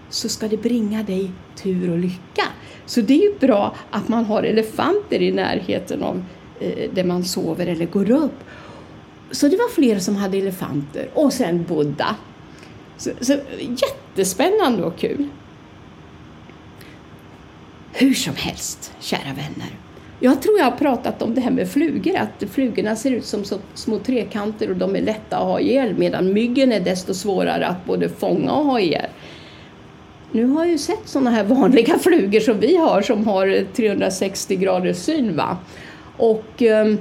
så 0.10 0.30
ska 0.30 0.48
det 0.48 0.58
bringa 0.58 1.04
dig 1.04 1.32
tur 1.56 1.92
och 1.92 1.98
lycka. 1.98 2.44
Så 2.86 3.02
det 3.02 3.14
är 3.14 3.32
ju 3.32 3.40
bra 3.40 3.76
att 3.92 4.08
man 4.08 4.26
har 4.26 4.44
elefanter 4.44 5.22
i 5.22 5.32
närheten 5.32 6.04
av 6.04 6.24
eh, 6.60 6.92
där 6.94 7.04
man 7.04 7.24
sover 7.24 7.68
eller 7.68 7.86
går 7.86 8.12
upp. 8.12 8.44
Så 9.32 9.48
det 9.48 9.58
var 9.58 9.70
fler 9.70 10.00
som 10.00 10.16
hade 10.16 10.38
elefanter 10.38 11.10
och 11.14 11.34
sen 11.34 11.64
Buddha. 11.64 12.16
Så, 12.98 13.10
så 13.22 13.38
jättespännande 13.60 14.84
och 14.84 14.98
kul. 14.98 15.28
Hur 17.94 18.14
som 18.14 18.36
helst, 18.36 18.94
kära 19.00 19.34
vänner. 19.34 19.87
Jag 20.20 20.42
tror 20.42 20.58
jag 20.58 20.66
har 20.66 20.78
pratat 20.78 21.22
om 21.22 21.36
det 21.36 21.42
här 21.42 21.52
med 21.52 21.70
flugor, 21.70 22.16
att 22.18 22.50
flugorna 22.52 22.96
ser 22.96 23.12
ut 23.12 23.26
som 23.26 23.44
små 23.74 24.00
trekanter 24.00 24.70
och 24.70 24.76
de 24.76 24.96
är 24.96 25.02
lätta 25.02 25.38
att 25.38 25.44
ha 25.44 25.60
ihjäl 25.60 25.94
medan 25.98 26.34
myggen 26.34 26.72
är 26.72 26.80
desto 26.80 27.14
svårare 27.14 27.68
att 27.68 27.86
både 27.86 28.10
fånga 28.10 28.52
och 28.52 28.66
ha 28.66 28.80
ihjäl. 28.80 29.10
Nu 30.32 30.46
har 30.46 30.64
jag 30.64 30.72
ju 30.72 30.78
sett 30.78 31.02
sådana 31.06 31.30
här 31.30 31.44
vanliga 31.44 32.00
flugor 32.00 32.40
som 32.40 32.60
vi 32.60 32.78
har 32.78 33.02
som 33.02 33.28
har 33.28 33.74
360 33.74 34.56
graders 34.56 34.98
syn. 34.98 35.36
Va? 35.36 35.58
Och 36.18 36.62
eh, 36.62 36.96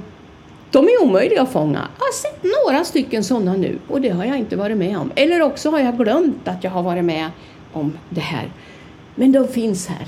de 0.71 0.85
är 0.85 1.03
omöjliga 1.03 1.41
att 1.41 1.51
fånga. 1.51 1.87
Jag 1.97 2.05
har 2.05 2.13
sett 2.13 2.43
några 2.65 2.83
stycken 2.85 3.23
sådana 3.23 3.53
nu 3.53 3.79
och 3.87 4.01
det 4.01 4.09
har 4.09 4.25
jag 4.25 4.37
inte 4.37 4.55
varit 4.55 4.77
med 4.77 4.97
om. 4.97 5.11
Eller 5.15 5.41
också 5.41 5.69
har 5.69 5.79
jag 5.79 5.97
glömt 5.97 6.47
att 6.47 6.63
jag 6.63 6.71
har 6.71 6.83
varit 6.83 7.05
med 7.05 7.29
om 7.73 7.97
det 8.09 8.21
här. 8.21 8.51
Men 9.15 9.31
de 9.31 9.47
finns 9.47 9.87
här. 9.87 10.07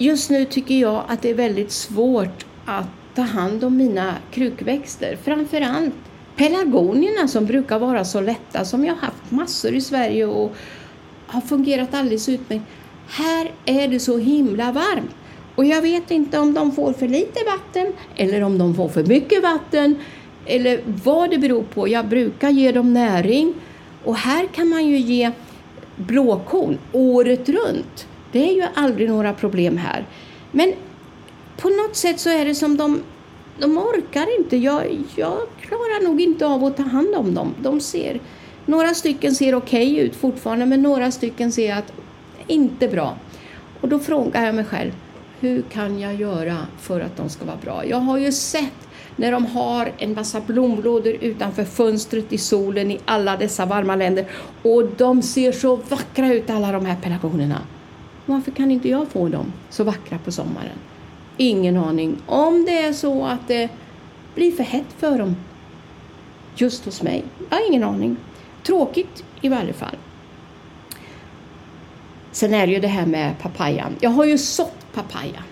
Just 0.00 0.30
nu 0.30 0.44
tycker 0.44 0.74
jag 0.74 1.04
att 1.08 1.22
det 1.22 1.30
är 1.30 1.34
väldigt 1.34 1.72
svårt 1.72 2.46
att 2.64 2.86
ta 3.14 3.22
hand 3.22 3.64
om 3.64 3.76
mina 3.76 4.14
krukväxter. 4.30 5.18
Framförallt 5.24 5.94
pelargonierna 6.36 7.28
som 7.28 7.46
brukar 7.46 7.78
vara 7.78 8.04
så 8.04 8.20
lätta, 8.20 8.64
som 8.64 8.84
jag 8.84 8.94
har 8.94 9.00
haft 9.00 9.30
massor 9.30 9.74
i 9.74 9.80
Sverige 9.80 10.26
och 10.26 10.52
har 11.26 11.40
fungerat 11.40 11.94
alldeles 11.94 12.28
utmärkt. 12.28 12.64
Här 13.08 13.52
är 13.64 13.88
det 13.88 14.00
så 14.00 14.18
himla 14.18 14.72
varmt 14.72 15.14
och 15.54 15.64
jag 15.64 15.82
vet 15.82 16.10
inte 16.10 16.38
om 16.38 16.54
de 16.54 16.72
får 16.72 16.92
för 16.92 17.08
lite 17.08 17.40
vatten 17.44 17.92
eller 18.16 18.42
om 18.42 18.58
de 18.58 18.74
får 18.74 18.88
för 18.88 19.04
mycket 19.04 19.42
vatten 19.42 19.96
eller 20.46 20.80
vad 21.04 21.30
det 21.30 21.38
beror 21.38 21.62
på. 21.62 21.88
Jag 21.88 22.08
brukar 22.08 22.50
ge 22.50 22.72
dem 22.72 22.92
näring 22.92 23.54
och 24.04 24.16
här 24.16 24.46
kan 24.46 24.68
man 24.68 24.86
ju 24.86 24.98
ge 24.98 25.30
blåkorn 25.96 26.78
året 26.92 27.48
runt. 27.48 28.06
Det 28.32 28.50
är 28.50 28.54
ju 28.54 28.64
aldrig 28.74 29.08
några 29.08 29.32
problem 29.32 29.76
här. 29.76 30.06
Men 30.52 30.72
på 31.56 31.68
något 31.68 31.96
sätt 31.96 32.20
så 32.20 32.30
är 32.30 32.44
det 32.44 32.54
som 32.54 32.76
de, 32.76 33.02
de 33.58 33.78
orkar 33.78 34.38
inte. 34.38 34.56
Jag, 34.56 34.84
jag 35.16 35.38
klarar 35.60 36.04
nog 36.04 36.20
inte 36.20 36.46
av 36.46 36.64
att 36.64 36.76
ta 36.76 36.82
hand 36.82 37.14
om 37.14 37.34
dem. 37.34 37.54
De 37.62 37.80
ser, 37.80 38.20
några 38.66 38.94
stycken 38.94 39.34
ser 39.34 39.54
okej 39.54 39.92
okay 39.92 40.06
ut 40.06 40.16
fortfarande 40.16 40.66
men 40.66 40.82
några 40.82 41.10
stycken 41.10 41.52
ser 41.52 41.74
att 41.74 41.92
inte 42.46 42.88
bra. 42.88 43.16
Och 43.80 43.88
då 43.88 43.98
frågar 43.98 44.46
jag 44.46 44.54
mig 44.54 44.64
själv, 44.64 44.92
hur 45.40 45.62
kan 45.62 45.98
jag 45.98 46.14
göra 46.14 46.56
för 46.80 47.00
att 47.00 47.16
de 47.16 47.28
ska 47.28 47.44
vara 47.44 47.56
bra? 47.56 47.86
Jag 47.86 47.96
har 47.96 48.18
ju 48.18 48.32
sett 48.32 48.88
när 49.16 49.32
de 49.32 49.46
har 49.46 49.92
en 49.98 50.14
massa 50.14 50.40
blomlådor 50.40 51.16
utanför 51.20 51.64
fönstret 51.64 52.32
i 52.32 52.38
solen 52.38 52.90
i 52.90 53.00
alla 53.04 53.36
dessa 53.36 53.66
varma 53.66 53.96
länder 53.96 54.26
och 54.62 54.84
de 54.96 55.22
ser 55.22 55.52
så 55.52 55.76
vackra 55.76 56.34
ut 56.34 56.50
alla 56.50 56.72
de 56.72 56.86
här 56.86 56.96
pelargonerna. 57.02 57.60
Varför 58.28 58.50
kan 58.50 58.70
inte 58.70 58.88
jag 58.88 59.08
få 59.08 59.28
dem 59.28 59.52
så 59.70 59.84
vackra 59.84 60.18
på 60.24 60.32
sommaren? 60.32 60.78
Ingen 61.36 61.76
aning. 61.76 62.16
Om 62.26 62.64
det 62.64 62.78
är 62.78 62.92
så 62.92 63.24
att 63.24 63.48
det 63.48 63.68
blir 64.34 64.52
för 64.52 64.64
hett 64.64 64.94
för 64.98 65.18
dem 65.18 65.36
just 66.56 66.84
hos 66.84 67.02
mig. 67.02 67.24
Jag 67.50 67.56
har 67.56 67.68
ingen 67.68 67.84
aning. 67.84 68.16
Tråkigt 68.66 69.24
i 69.40 69.48
varje 69.48 69.72
fall. 69.72 69.96
Sen 72.32 72.54
är 72.54 72.66
det 72.66 72.72
ju 72.72 72.80
det 72.80 72.88
här 72.88 73.06
med 73.06 73.38
papayan. 73.42 73.96
Jag 74.00 74.10
har 74.10 74.24
ju 74.24 74.38
sått 74.38 74.92
papaya. 74.94 75.44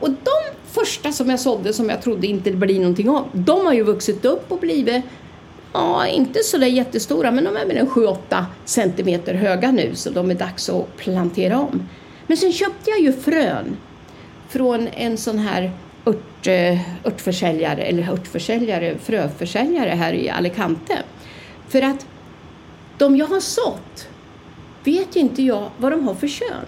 Och 0.00 0.10
de 0.10 0.58
första 0.66 1.12
som 1.12 1.30
jag 1.30 1.40
sådde 1.40 1.72
som 1.72 1.88
jag 1.88 2.02
trodde 2.02 2.26
inte 2.26 2.50
det 2.50 2.56
blir 2.56 2.80
någonting 2.80 3.10
av, 3.10 3.28
de 3.32 3.66
har 3.66 3.72
ju 3.72 3.82
vuxit 3.82 4.24
upp 4.24 4.52
och 4.52 4.58
blivit, 4.60 5.04
ja 5.72 6.06
inte 6.06 6.42
så 6.42 6.58
där 6.58 6.66
jättestora, 6.66 7.30
men 7.30 7.44
de 7.44 7.56
är 7.56 7.66
väl 7.66 7.76
en 7.76 7.88
7-8 7.88 8.44
centimeter 8.64 9.34
höga 9.34 9.72
nu 9.72 9.94
så 9.94 10.10
de 10.10 10.30
är 10.30 10.34
dags 10.34 10.68
att 10.68 10.96
plantera 10.96 11.58
om. 11.58 11.88
Men 12.28 12.36
sen 12.36 12.52
köpte 12.52 12.90
jag 12.90 13.00
ju 13.00 13.12
frön 13.12 13.76
från 14.48 14.88
en 14.88 15.16
sån 15.16 15.38
här 15.38 15.72
ört, 16.04 16.46
eh, 16.46 17.06
örtförsäljare, 17.06 17.82
eller 17.82 18.12
örtförsäljare, 18.12 18.98
fröförsäljare 18.98 19.90
här 19.90 20.12
i 20.12 20.30
Alicante. 20.30 21.02
För 21.68 21.82
att 21.82 22.06
de 22.98 23.16
jag 23.16 23.26
har 23.26 23.40
sått 23.40 24.08
vet 24.84 25.16
inte 25.16 25.42
jag 25.42 25.70
vad 25.78 25.92
de 25.92 26.08
har 26.08 26.14
för 26.14 26.28
kön. 26.28 26.66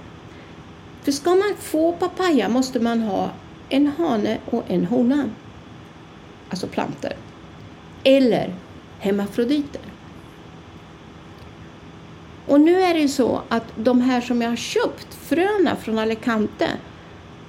För 1.02 1.12
ska 1.12 1.30
man 1.30 1.54
få 1.58 1.92
papaya 1.92 2.48
måste 2.48 2.80
man 2.80 3.02
ha 3.02 3.30
en 3.68 3.86
hane 3.86 4.38
och 4.46 4.64
en 4.68 4.84
hona. 4.84 5.24
Alltså 6.48 6.66
planter. 6.66 7.16
Eller 8.04 8.54
hemafroditer. 8.98 9.80
Och 12.50 12.60
nu 12.60 12.82
är 12.82 12.94
det 12.94 13.08
så 13.08 13.42
att 13.48 13.64
de 13.76 14.00
här 14.00 14.20
som 14.20 14.42
jag 14.42 14.48
har 14.48 14.56
köpt, 14.56 15.14
fröna 15.14 15.76
från 15.76 15.98
Alicante, 15.98 16.68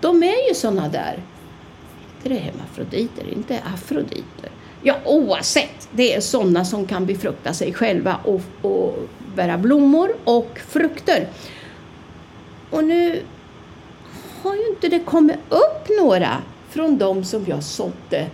de 0.02 0.24
är 0.24 0.50
ju 0.50 0.56
sådana 0.56 0.90
där. 0.90 1.20
Inte 2.16 2.30
det 2.30 2.36
hemafroditer, 2.36 3.34
inte 3.34 3.60
afroditer. 3.74 4.50
Ja, 4.82 4.96
oavsett, 5.06 5.90
det 5.92 6.14
är 6.14 6.22
sådana 6.22 6.66
som 6.66 6.88
kan 6.88 7.06
befrukta 7.06 7.54
sig 7.54 7.74
själva 7.74 8.18
och, 8.24 8.42
och 8.62 9.00
bära 9.36 9.58
blommor 9.58 10.16
och 10.24 10.60
frukter. 10.68 11.28
Och 12.70 12.84
nu 12.84 13.22
har 14.42 14.56
ju 14.56 14.68
inte 14.68 14.88
det 14.88 15.00
kommit 15.00 15.38
upp 15.50 15.90
några 16.02 16.38
från 16.70 16.98
de 16.98 17.24
som 17.24 17.46
jag 17.48 17.64
sådde 17.64 18.28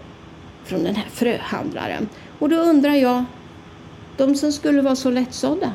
från 0.63 0.83
den 0.83 0.95
här 0.95 1.09
fröhandlaren. 1.11 2.09
Och 2.39 2.49
då 2.49 2.55
undrar 2.55 2.93
jag, 2.93 3.23
de 4.17 4.35
som 4.35 4.51
skulle 4.51 4.81
vara 4.81 4.95
så 4.95 5.09
lättsådda, 5.09 5.71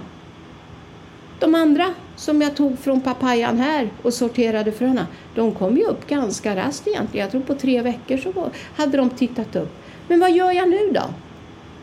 de 1.42 1.54
andra 1.54 1.94
som 2.16 2.42
jag 2.42 2.56
tog 2.56 2.78
från 2.78 3.00
papayan 3.00 3.58
här 3.58 3.90
och 4.02 4.14
sorterade 4.14 4.72
fröna, 4.72 5.06
de 5.34 5.52
kom 5.52 5.76
ju 5.76 5.84
upp 5.84 6.06
ganska 6.06 6.56
raskt 6.56 6.88
egentligen. 6.88 7.24
Jag 7.24 7.30
tror 7.30 7.40
på 7.40 7.54
tre 7.54 7.82
veckor 7.82 8.16
så 8.16 8.50
hade 8.76 8.96
de 8.96 9.10
tittat 9.10 9.56
upp. 9.56 9.72
Men 10.08 10.20
vad 10.20 10.32
gör 10.32 10.52
jag 10.52 10.68
nu 10.68 10.90
då? 10.92 11.02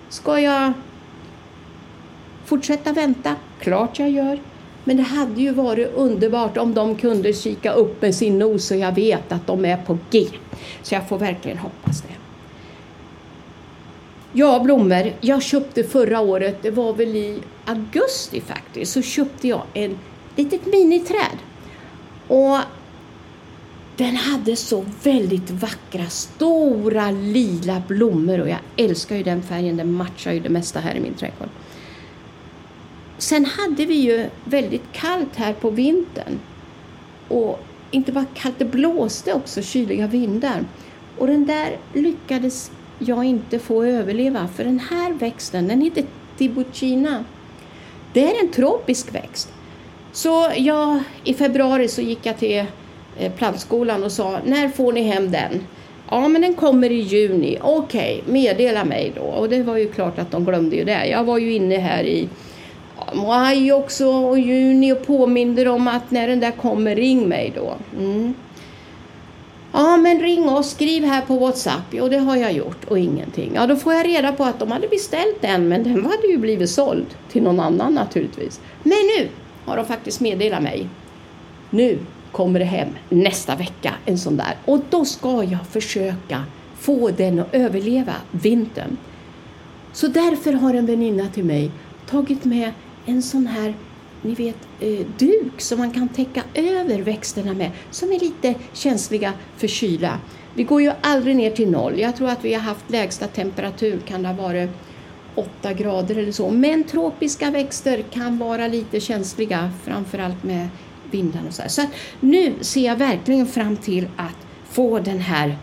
Ska 0.09 0.39
jag 0.39 0.73
fortsätta 2.45 2.93
vänta? 2.93 3.35
Klart 3.59 3.99
jag 3.99 4.09
gör. 4.09 4.39
Men 4.83 4.97
det 4.97 5.03
hade 5.03 5.41
ju 5.41 5.51
varit 5.51 5.93
underbart 5.95 6.57
om 6.57 6.73
de 6.73 6.95
kunde 6.95 7.33
kika 7.33 7.71
upp 7.71 8.01
med 8.01 8.15
sin 8.15 8.39
nos 8.39 8.65
så 8.65 8.75
jag 8.75 8.95
vet 8.95 9.31
att 9.31 9.47
de 9.47 9.65
är 9.65 9.77
på 9.77 9.97
G. 10.11 10.27
Så 10.81 10.95
jag 10.95 11.09
får 11.09 11.17
verkligen 11.17 11.57
hoppas 11.57 12.01
det. 12.01 12.18
Ja, 14.33 14.59
blommor. 14.59 15.13
Jag 15.21 15.43
köpte 15.43 15.83
förra 15.83 16.19
året, 16.19 16.57
det 16.61 16.71
var 16.71 16.93
väl 16.93 17.15
i 17.15 17.39
augusti 17.65 18.41
faktiskt, 18.41 18.93
så 18.93 19.01
köpte 19.01 19.47
jag 19.47 19.63
en 19.73 19.97
litet 20.35 20.65
miniträd. 20.65 21.37
Och 22.27 22.57
den 23.97 24.15
hade 24.15 24.55
så 24.55 24.85
väldigt 25.03 25.51
vackra, 25.51 26.05
stora 26.05 27.11
lila 27.11 27.81
blommor 27.87 28.39
och 28.39 28.49
jag 28.49 28.59
älskar 28.77 29.15
ju 29.15 29.23
den 29.23 29.41
färgen, 29.41 29.77
den 29.77 29.93
matchar 29.93 30.31
ju 30.31 30.39
det 30.39 30.49
mesta 30.49 30.79
här 30.79 30.95
i 30.95 30.99
min 30.99 31.13
trädgård. 31.13 31.49
Sen 33.17 33.45
hade 33.45 33.85
vi 33.85 33.93
ju 33.93 34.29
väldigt 34.43 34.91
kallt 34.91 35.35
här 35.35 35.53
på 35.53 35.69
vintern. 35.69 36.39
Och 37.27 37.59
inte 37.91 38.11
bara 38.11 38.25
kallt, 38.33 38.55
det 38.57 38.65
blåste 38.65 39.33
också 39.33 39.61
kyliga 39.61 40.07
vindar. 40.07 40.65
Och 41.17 41.27
den 41.27 41.45
där 41.45 41.77
lyckades 41.93 42.71
jag 42.99 43.23
inte 43.23 43.59
få 43.59 43.83
överleva, 43.83 44.47
för 44.55 44.63
den 44.63 44.79
här 44.79 45.13
växten, 45.13 45.67
den 45.67 45.81
heter 45.81 46.03
Tibuchina. 46.37 47.23
Det 48.13 48.23
är 48.23 48.43
en 48.43 48.51
tropisk 48.51 49.15
växt. 49.15 49.53
Så 50.11 50.51
jag, 50.55 50.99
i 51.23 51.33
februari 51.33 51.87
så 51.87 52.01
gick 52.01 52.25
jag 52.25 52.37
till 52.37 52.65
eh, 53.17 53.31
plantskolan 53.31 54.03
och 54.03 54.11
sa, 54.11 54.39
när 54.45 54.69
får 54.69 54.93
ni 54.93 55.01
hem 55.01 55.31
den? 55.31 55.63
Ja, 56.09 56.27
men 56.27 56.41
den 56.41 56.53
kommer 56.53 56.89
i 56.89 56.99
juni. 56.99 57.57
Okej, 57.61 58.21
okay, 58.21 58.33
meddela 58.33 58.85
mig 58.85 59.11
då. 59.15 59.21
Och 59.21 59.49
det 59.49 59.63
var 59.63 59.77
ju 59.77 59.91
klart 59.91 60.19
att 60.19 60.31
de 60.31 60.45
glömde 60.45 60.75
ju 60.75 60.83
det. 60.83 61.05
Jag 61.05 61.23
var 61.23 61.37
ju 61.37 61.53
inne 61.53 61.77
här 61.77 62.03
i 62.03 62.29
maj 63.13 63.73
också 63.73 64.07
och 64.07 64.39
juni 64.39 64.93
och 64.93 65.07
påminner 65.07 65.67
om 65.67 65.87
att 65.87 66.11
när 66.11 66.27
den 66.27 66.39
där 66.39 66.51
kommer, 66.51 66.95
ring 66.95 67.29
mig 67.29 67.53
då. 67.55 67.73
Mm. 67.99 68.33
Ja, 69.71 69.97
men 69.97 70.19
ring 70.19 70.49
oss, 70.49 70.71
skriv 70.71 71.03
här 71.03 71.21
på 71.21 71.39
Whatsapp. 71.39 71.83
Jo, 71.91 72.09
det 72.09 72.17
har 72.17 72.35
jag 72.35 72.53
gjort 72.53 72.85
och 72.85 72.99
ingenting. 72.99 73.51
Ja, 73.55 73.67
då 73.67 73.75
får 73.75 73.93
jag 73.93 74.07
reda 74.07 74.31
på 74.31 74.43
att 74.43 74.59
de 74.59 74.71
hade 74.71 74.87
beställt 74.87 75.41
den, 75.41 75.67
men 75.67 75.83
den 75.83 76.05
hade 76.05 76.27
ju 76.27 76.37
blivit 76.37 76.69
såld 76.69 77.05
till 77.31 77.43
någon 77.43 77.59
annan 77.59 77.93
naturligtvis. 77.93 78.61
Men 78.83 78.97
nu 79.17 79.29
har 79.65 79.77
de 79.77 79.85
faktiskt 79.85 80.19
meddelat 80.19 80.63
mig. 80.63 80.87
Nu 81.69 81.99
kommer 82.31 82.59
det 82.59 82.65
hem 82.65 82.87
nästa 83.09 83.55
vecka 83.55 83.93
en 84.05 84.17
sån 84.17 84.37
där 84.37 84.55
och 84.65 84.79
då 84.89 85.05
ska 85.05 85.43
jag 85.43 85.67
försöka 85.71 86.43
få 86.79 87.09
den 87.09 87.39
att 87.39 87.53
överleva 87.53 88.13
vintern. 88.31 88.97
Så 89.93 90.07
därför 90.07 90.53
har 90.53 90.73
en 90.73 90.85
väninna 90.85 91.27
till 91.27 91.45
mig 91.45 91.71
tagit 92.09 92.45
med 92.45 92.71
en 93.05 93.21
sån 93.21 93.47
här 93.47 93.73
ni 94.21 94.35
vet, 94.35 94.57
eh, 94.79 95.05
duk 95.17 95.61
som 95.61 95.79
man 95.79 95.91
kan 95.91 96.07
täcka 96.07 96.43
över 96.53 97.01
växterna 97.01 97.53
med 97.53 97.71
som 97.91 98.11
är 98.11 98.19
lite 98.19 98.55
känsliga 98.73 99.33
för 99.57 99.67
kyla. 99.67 100.19
Vi 100.53 100.63
går 100.63 100.81
ju 100.81 100.91
aldrig 101.01 101.35
ner 101.35 101.51
till 101.51 101.71
noll. 101.71 101.99
Jag 101.99 102.15
tror 102.15 102.29
att 102.29 102.45
vi 102.45 102.53
har 102.53 102.61
haft 102.61 102.89
lägsta 102.89 103.27
temperatur, 103.27 103.99
kan 104.05 104.21
det 104.23 104.27
ha 104.27 104.43
varit 104.43 104.69
8 105.35 105.73
grader 105.73 106.17
eller 106.17 106.31
så. 106.31 106.49
Men 106.49 106.83
tropiska 106.83 107.51
växter 107.51 108.03
kan 108.11 108.37
vara 108.37 108.67
lite 108.67 108.99
känsliga, 108.99 109.71
framförallt 109.83 110.43
med 110.43 110.67
vindarna. 111.11 111.47
och 111.47 111.53
så. 111.53 111.61
Här. 111.61 111.69
Så 111.69 111.81
nu 112.19 112.53
ser 112.61 112.85
jag 112.85 112.95
verkligen 112.95 113.47
fram 113.47 113.77
till 113.77 114.07
att 114.17 114.47
få 114.69 114.99
den 114.99 115.19
här 115.19 115.57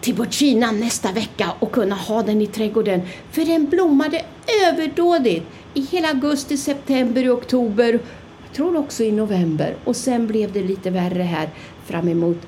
Tiburtina 0.00 0.72
nästa 0.72 1.12
vecka 1.12 1.52
och 1.58 1.72
kunna 1.72 1.94
ha 1.94 2.22
den 2.22 2.42
i 2.42 2.46
trädgården. 2.46 3.00
För 3.30 3.44
den 3.44 3.66
blommade 3.66 4.24
överdådigt 4.66 5.46
i 5.74 5.80
hela 5.80 6.08
augusti, 6.08 6.56
september, 6.56 7.34
oktober, 7.34 8.00
jag 8.44 8.52
tror 8.56 8.76
också 8.76 9.04
i 9.04 9.12
november. 9.12 9.74
Och 9.84 9.96
sen 9.96 10.26
blev 10.26 10.52
det 10.52 10.62
lite 10.62 10.90
värre 10.90 11.22
här 11.22 11.48
fram 11.84 12.08
emot, 12.08 12.38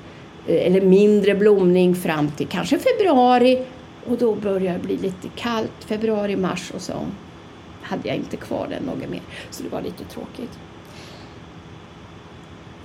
eh, 0.47 0.67
eller 0.67 0.81
mindre 0.81 1.35
blomning 1.35 1.95
fram 1.95 2.31
till 2.31 2.47
kanske 2.47 2.79
februari. 2.79 3.65
Och 4.05 4.17
då 4.17 4.35
började 4.35 4.77
det 4.77 4.83
bli 4.83 4.97
lite 4.97 5.27
kallt, 5.35 5.83
februari, 5.85 6.35
mars 6.35 6.71
och 6.75 6.81
så 6.81 6.93
hade 7.81 8.07
jag 8.07 8.17
inte 8.17 8.37
kvar 8.37 8.67
den 8.69 8.83
något 8.83 9.09
mer. 9.09 9.21
Så 9.49 9.63
det 9.63 9.69
var 9.69 9.81
lite 9.81 10.03
tråkigt. 10.03 10.59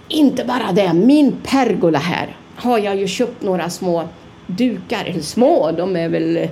Inte 0.08 0.44
bara 0.44 0.72
det, 0.72 0.92
min 0.92 1.36
pergola 1.42 1.98
här 1.98 2.36
har 2.56 2.78
jag 2.78 2.96
ju 2.96 3.06
köpt 3.06 3.42
några 3.42 3.70
små 3.70 4.08
dukar, 4.46 5.04
eller 5.04 5.20
små, 5.20 5.72
de 5.72 5.96
är 5.96 6.08
väl, 6.08 6.48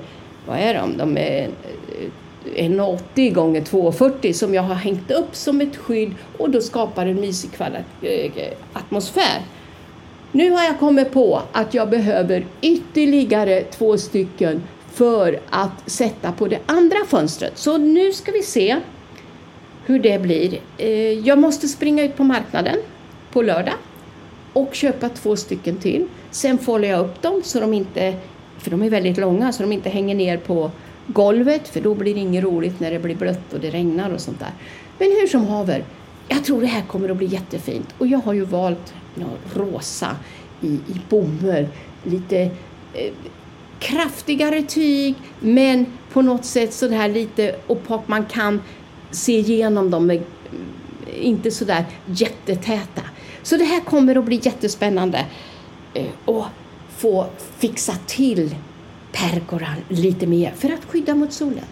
vad 0.47 0.59
är 0.59 0.75
de, 0.75 0.97
de 0.97 1.17
är 1.17 1.43
eh, 1.43 2.11
1,80 2.45 3.33
gånger 3.33 3.61
2,40 3.61 4.33
som 4.33 4.55
jag 4.55 4.63
har 4.63 4.75
hängt 4.75 5.11
upp 5.11 5.37
som 5.37 5.61
ett 5.61 5.77
skydd 5.77 6.15
och 6.39 6.51
då 6.51 6.61
skapar 6.61 7.07
en 7.07 7.21
mysig 7.21 7.51
eh, 8.03 8.53
atmosfär. 8.73 9.43
Nu 10.33 10.51
har 10.51 10.65
jag 10.65 10.79
kommit 10.79 11.13
på 11.13 11.43
att 11.53 11.75
jag 11.75 11.91
behöver 11.91 12.47
ytterligare 12.61 13.61
två 13.61 13.99
stycken 13.99 14.63
för 14.93 15.41
att 15.51 15.91
sätta 15.91 16.33
på 16.33 16.47
det 16.47 16.59
andra 16.67 16.97
fönstret. 17.09 17.59
Så 17.59 17.79
nu 17.79 18.13
ska 18.13 18.33
vi 18.33 18.43
se 18.43 18.77
hur 19.87 19.99
det 19.99 20.23
blir. 20.23 20.61
Eh, 20.79 20.89
jag 21.13 21.39
måste 21.39 21.69
springa 21.69 22.05
ut 22.05 22.17
på 22.17 22.25
marknaden 22.25 22.77
på 23.33 23.43
lördag 23.43 23.75
och 24.53 24.75
köpa 24.75 25.09
två 25.09 25.37
stycken 25.37 25.77
till. 25.77 26.07
Sen 26.31 26.59
fållar 26.59 26.89
jag 26.89 27.01
upp 27.01 27.23
dem 27.23 27.43
så 27.45 27.61
de 27.61 27.75
inte, 27.75 28.15
för 28.59 28.71
de 28.71 28.83
är 28.83 28.91
väldigt 28.91 29.19
långa, 29.19 29.53
så 29.53 29.63
de 29.63 29.73
inte 29.73 29.89
hänger 29.89 30.15
ner 30.15 30.37
på 30.37 30.71
golvet 31.07 31.69
för 31.69 31.81
då 31.81 31.95
blir 31.95 32.15
det 32.15 32.21
inget 32.21 32.45
roligt 32.45 32.81
när 32.81 32.91
det 32.91 32.99
blir 32.99 33.17
blött 33.17 33.53
och 33.53 33.61
det 33.61 33.71
regnar 33.71 34.11
och 34.11 34.21
sånt 34.21 34.39
där. 34.39 34.53
Men 34.99 35.09
hur 35.09 35.27
som 35.27 35.47
haver, 35.47 35.85
jag 36.29 36.45
tror 36.45 36.61
det 36.61 36.67
här 36.67 36.83
kommer 36.83 37.09
att 37.09 37.17
bli 37.17 37.27
jättefint 37.27 37.95
och 37.99 38.07
jag 38.07 38.19
har 38.19 38.33
ju 38.33 38.45
valt 38.45 38.95
no, 39.15 39.27
rosa 39.55 40.17
i, 40.61 40.67
i 40.67 41.01
bomull, 41.09 41.69
lite 42.03 42.39
eh, 42.95 43.13
kraftigare 43.79 44.63
tyg 44.63 45.15
men 45.41 45.87
på 46.13 46.23
något 46.23 46.45
sätt 46.45 46.73
så 46.73 46.89
här 46.89 47.09
lite 47.09 47.57
opak, 47.67 48.09
man 48.09 48.27
kan 48.27 48.61
se 49.11 49.39
igenom 49.39 49.91
dem 49.91 50.07
med, 50.07 50.17
eh, 50.17 50.23
inte 51.27 51.51
sådär 51.51 51.85
jättetäta. 52.07 53.03
Så 53.43 53.57
det 53.57 53.65
här 53.65 53.81
kommer 53.81 54.17
att 54.19 54.25
bli 54.25 54.41
jättespännande 54.43 55.25
eh, 55.95 56.07
och 56.25 56.45
få 56.97 57.27
fixa 57.59 57.93
till 58.07 58.55
pergolan 59.15 59.77
lite 59.89 60.27
mer 60.27 60.51
för 60.51 60.73
att 60.73 60.85
skydda 60.85 61.15
mot 61.15 61.33
solen. 61.33 61.65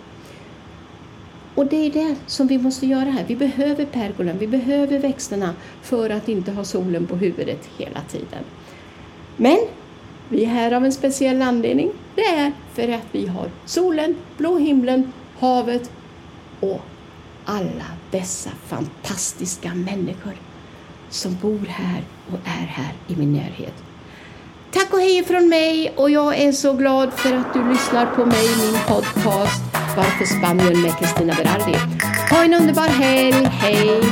Och 1.54 1.66
det 1.66 1.76
är 1.76 1.90
det 1.90 2.16
som 2.26 2.46
vi 2.46 2.58
måste 2.58 2.86
göra 2.86 3.10
här. 3.10 3.24
Vi 3.28 3.36
behöver 3.36 3.84
pergolan, 3.84 4.38
vi 4.38 4.46
behöver 4.46 4.98
växterna 4.98 5.54
för 5.82 6.10
att 6.10 6.28
inte 6.28 6.52
ha 6.52 6.64
solen 6.64 7.06
på 7.06 7.16
huvudet 7.16 7.68
hela 7.78 8.00
tiden. 8.00 8.44
Men 9.36 9.58
vi 10.28 10.44
är 10.44 10.48
här 10.48 10.72
av 10.72 10.84
en 10.84 10.92
speciell 10.92 11.42
anledning. 11.42 11.90
Det 12.14 12.24
är 12.24 12.52
för 12.74 12.88
att 12.88 13.06
vi 13.12 13.26
har 13.26 13.50
solen, 13.64 14.14
blå 14.38 14.58
himlen, 14.58 15.12
havet 15.38 15.90
och 16.60 16.80
alla 17.44 17.86
dessa 18.10 18.50
fantastiska 18.50 19.74
människor 19.74 20.34
som 21.10 21.36
bor 21.42 21.66
här 21.68 22.02
och 22.28 22.38
är 22.44 22.66
här 22.66 22.92
i 23.08 23.16
min 23.16 23.32
närhet. 23.32 23.91
Tack 24.72 24.92
och 24.92 25.00
hej 25.00 25.24
från 25.24 25.48
mig 25.48 25.92
och 25.96 26.10
jag 26.10 26.38
är 26.38 26.52
så 26.52 26.72
glad 26.72 27.12
för 27.12 27.34
att 27.34 27.54
du 27.54 27.68
lyssnar 27.68 28.06
på 28.06 28.26
mig 28.26 28.44
i 28.44 28.56
min 28.56 28.80
podcast 28.88 29.62
Varför 29.96 30.24
Spanien 30.24 30.82
med 30.82 30.98
Kristina 30.98 31.34
Berardi. 31.34 31.78
Ha 32.30 32.44
en 32.44 32.54
underbar 32.54 32.88
helg, 32.88 33.46
hej! 33.46 34.02